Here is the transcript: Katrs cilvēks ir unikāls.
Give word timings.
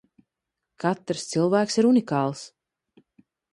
Katrs 0.83 1.27
cilvēks 1.35 1.79
ir 1.83 1.89
unikāls. 1.91 2.43